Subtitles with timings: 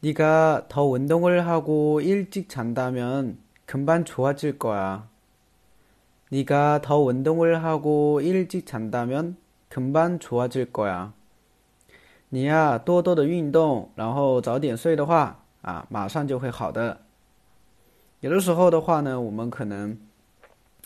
[0.00, 5.08] 네가 더 운동을 하고 일찍 잔다면 금방 좋아질 거야.
[6.30, 9.36] 네가 더 운동을 하고 일찍 잔다면
[9.68, 11.12] 금방 좋아질 거야.
[12.34, 16.98] 你呀，多多的运动，然后早点睡的话，啊，马上就会好的。
[18.20, 19.98] 有的时候的话呢，我们可能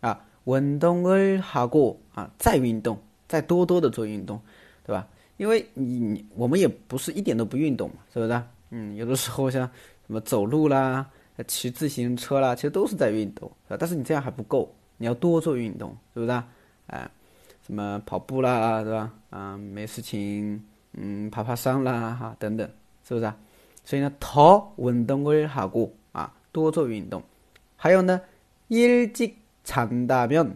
[0.00, 2.98] 啊，运动을하고啊，在运动。
[3.32, 4.40] 再多多的做运动，
[4.84, 5.06] 对吧？
[5.36, 8.42] 因为你你我们也不是一点都不运动嘛，是不是？
[8.70, 9.68] 嗯，有的时候像
[10.06, 11.08] 什么走路啦、
[11.46, 13.76] 骑自行车啦，其实都是在运动，是吧？
[13.78, 16.42] 但是你这样还不够，你要多做运动，是不是？
[16.88, 17.08] 哎，
[17.66, 19.12] 什么跑步啦，对吧？
[19.30, 20.62] 啊，没事情，
[20.94, 22.68] 嗯，爬爬山啦，哈，等等，
[23.06, 23.32] 是不是？
[23.84, 27.22] 所以呢，더운동을하고啊，多做运动。
[27.76, 28.20] 还有呢，
[28.68, 30.50] 일찍잔다면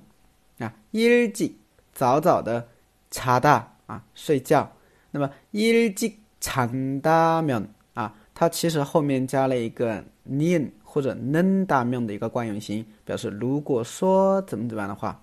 [0.58, 1.54] 啊，일찍
[1.96, 2.66] 早早的
[3.10, 4.70] 查大啊，睡觉。
[5.10, 15.20] 那么일찍잔다면啊，它其实后面加了一个는或者는다면的一个惯用型，表示如果说怎么怎么样的话。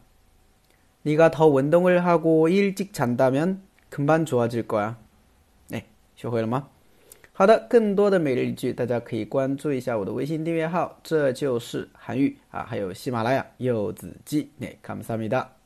[1.03, 4.97] 네가 더 운동을 하고 일찍 잔다면 금방 좋아질 거야.
[5.69, 5.83] 对，
[6.16, 6.69] 学会了吗？
[7.33, 14.50] 好的，更多的每日一句，大家可以关注一下我的微信订阅号，这就是韩语啊，还有喜马拉雅柚子鸡。
[14.57, 15.58] 네，감사합니다。